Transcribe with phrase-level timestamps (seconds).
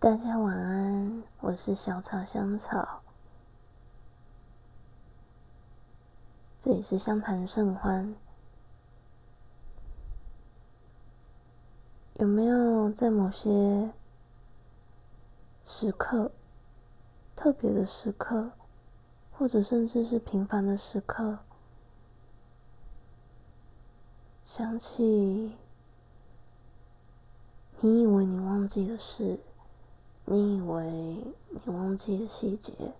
[0.00, 3.02] 大家晚安，我是小草香草，
[6.56, 8.14] 这里是相谈甚欢。
[12.14, 13.92] 有没有在某些
[15.64, 16.30] 时刻、
[17.34, 18.52] 特别的时刻，
[19.32, 21.40] 或者甚至是平凡的时刻，
[24.44, 25.56] 想起
[27.80, 29.40] 你以为你忘记的事？
[30.30, 30.84] 你以为
[31.48, 32.92] 你忘记的细节，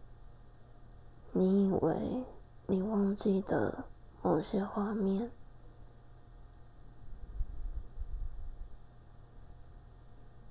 [1.32, 2.24] 你以为
[2.66, 3.84] 你忘记的
[4.22, 5.30] 某些画面，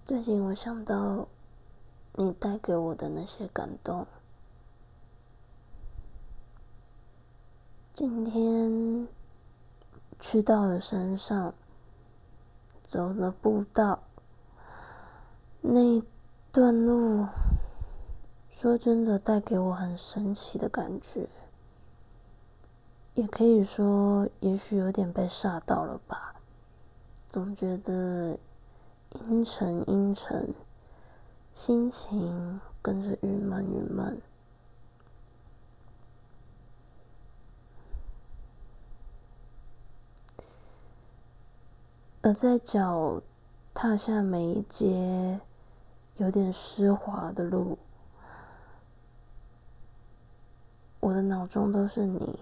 [0.06, 1.28] 最近我想到
[2.14, 4.06] 你带给我的那些感动。
[7.92, 9.08] 今天
[10.20, 11.56] 去到了山上，
[12.84, 14.04] 走了步道，
[15.62, 16.04] 那。
[16.52, 17.28] 段路，
[18.50, 21.30] 说真的，带给我很神奇的感觉，
[23.14, 26.36] 也可以说，也许有点被吓到了吧。
[27.28, 28.40] 总觉得
[29.30, 30.56] 阴沉阴沉，
[31.54, 34.20] 心情跟着郁闷郁闷。
[42.24, 43.22] 而在脚
[43.74, 45.42] 踏下每一阶。
[46.18, 47.78] 有点湿滑的路，
[51.00, 52.40] 我的脑中都是你，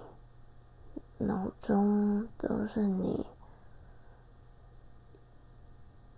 [1.18, 3.26] 脑中都是你，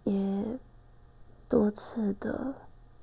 [0.03, 0.59] 也
[1.50, 2.53] 多次的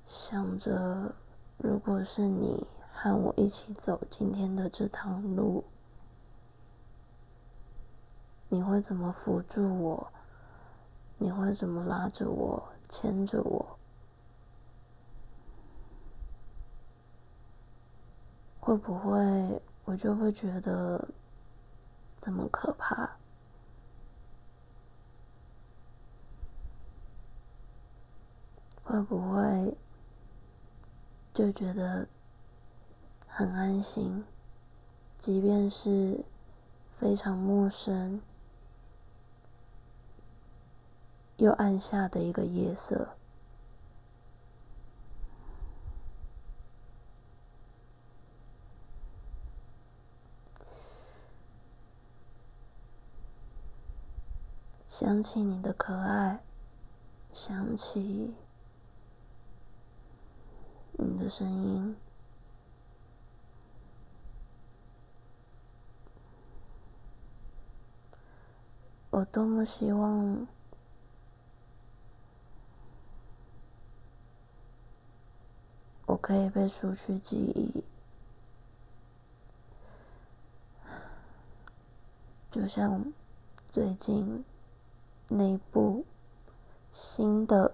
[0.06, 1.16] 想着，
[1.58, 5.64] 如果是你和我一起走今天的这趟路，
[8.48, 10.12] 你会怎么扶住我？
[11.18, 13.78] 你会怎么拉着我，牵着我？
[18.74, 21.08] 会不会我就会觉得
[22.18, 23.16] 这么可怕？
[28.82, 29.76] 会不会
[31.32, 32.08] 就觉得
[33.28, 34.24] 很安心？
[35.16, 36.24] 即便是
[36.90, 38.20] 非常陌生
[41.36, 43.10] 又暗下的一个夜色。
[54.96, 56.44] 想起你的可爱，
[57.32, 58.36] 想起
[60.92, 61.96] 你的声音，
[69.10, 70.46] 我多么希望
[76.06, 77.84] 我可以被除去记忆，
[82.48, 83.12] 就像
[83.68, 84.44] 最近。
[85.28, 86.04] 那部
[86.88, 87.72] 新的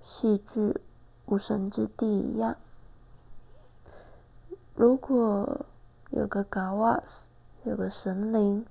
[0.00, 0.60] 戏剧
[1.26, 2.56] 《无神之地》一样，
[4.74, 5.64] 如果
[6.10, 7.30] 有个嘎瓦斯，
[7.64, 8.66] 有个神灵，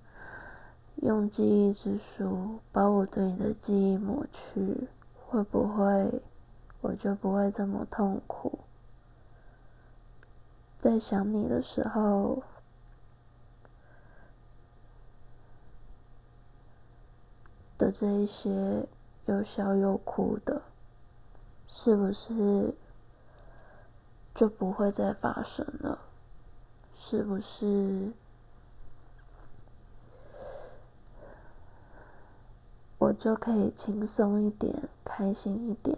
[0.98, 4.88] 用记忆之书把我对你的记忆抹去，
[5.28, 6.22] 会不会
[6.82, 8.59] 我就不会这么痛苦？
[10.78, 12.44] 在想你的时候。
[17.81, 18.88] 的这一些
[19.25, 20.62] 又笑又哭的，
[21.66, 22.75] 是不是
[24.36, 25.97] 就不会再发生了？
[26.94, 28.12] 是不是
[33.00, 35.97] 我就可以轻松一点、开心一点？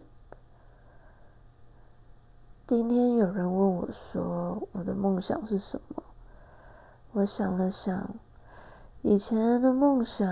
[2.66, 6.02] 今天有人问我说：“我的梦想是什么？”
[7.12, 8.16] 我想了想，
[9.02, 10.26] 以前的梦想。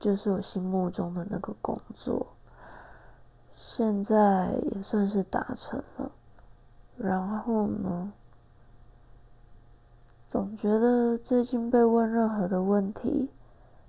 [0.00, 2.28] 就是我心目中的那个工作，
[3.56, 6.12] 现在也算是达成了。
[6.96, 8.12] 然后呢，
[10.26, 13.30] 总觉得最近被问任何的问题，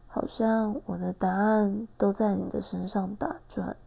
[0.08, 3.78] 好像我的答案都在你的身上打转。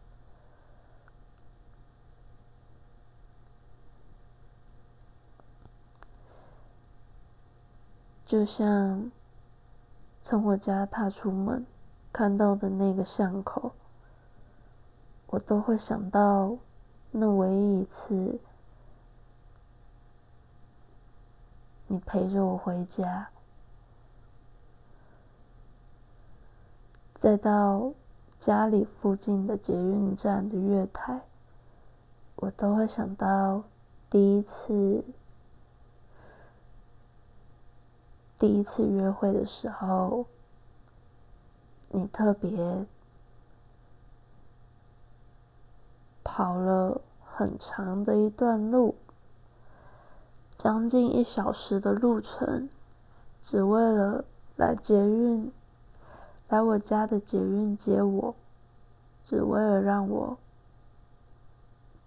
[8.25, 9.11] 就像
[10.21, 11.67] 从我家踏出门。
[12.13, 13.73] 看到的那个巷口，
[15.29, 16.59] 我都会想到
[17.11, 18.39] 那唯一一次，
[21.87, 23.31] 你陪着我回家，
[27.15, 27.95] 再到
[28.39, 31.23] 家里附近的捷运站的月台，
[32.37, 33.65] 我都会想到
[34.11, 35.05] 第一次
[38.39, 40.27] 第一次约会的时候，
[41.93, 42.87] 你特别
[46.25, 48.95] 跑了很长的一段路，
[50.57, 52.69] 将近一小时的路程，
[53.41, 54.25] 只为了
[54.57, 55.53] 来捷运。
[56.49, 58.35] 来我家的捷运接我，
[59.25, 60.39] 只为了让我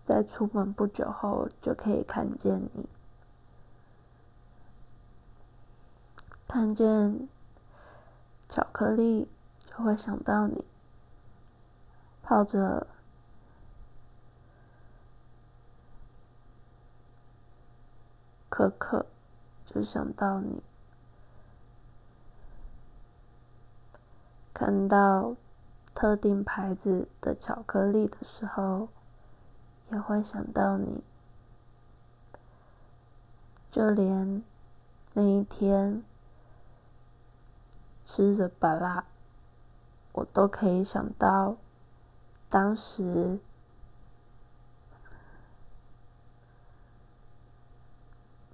[0.04, 2.88] 在出门不久后就可以看见你，
[6.48, 7.28] 看见
[8.48, 9.28] 巧克力
[9.76, 10.64] 就会想到你，
[12.24, 12.88] 泡着
[18.48, 19.06] 可可
[19.66, 20.64] 就想到你。
[24.54, 25.36] 看到
[25.94, 28.88] 特定牌子的巧克力的时候，
[29.92, 31.04] 也会想到你。
[33.70, 34.42] 就连
[35.14, 36.02] 那一天
[38.06, 39.04] 吃着巴拉，
[40.16, 41.58] 我都可以想到
[42.48, 43.38] 当时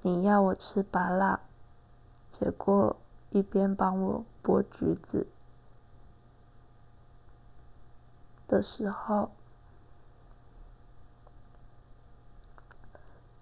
[0.01, 1.39] 你要我吃麻辣，
[2.31, 2.95] 结果
[3.29, 5.27] 一边帮我剥橘子。
[8.47, 9.29] 的时候，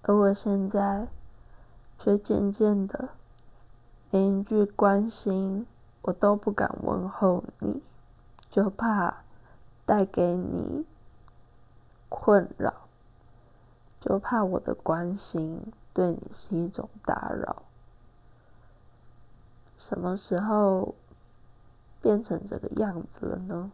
[0.01, 1.07] 而我现在
[1.98, 3.10] 却渐渐的
[4.12, 5.66] 连一句关心
[6.01, 7.81] 我都不敢问候你，
[8.59, 9.23] 就怕
[9.85, 10.85] 带给你
[12.09, 12.89] 困扰，
[14.01, 17.63] 就怕我的关心对你是一种打扰。
[19.77, 20.94] 什么时候
[22.01, 23.71] 变成这个样子了呢？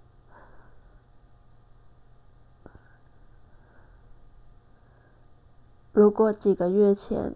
[5.93, 7.33] 如果几个月前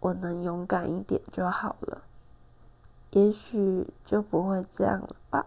[0.00, 2.02] 我能勇敢一点就好了，
[3.12, 5.46] 也许就不会这样了吧。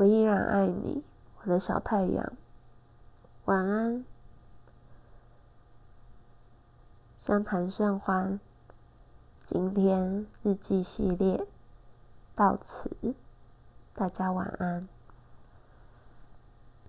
[0.00, 1.04] 我依然爱你，
[1.42, 2.32] 我的小太阳。
[3.44, 4.06] 晚安，
[7.18, 8.40] 相谈甚欢。
[9.44, 11.46] 今天日记系列。
[12.34, 13.14] 到此，
[13.92, 14.88] 大家晚安。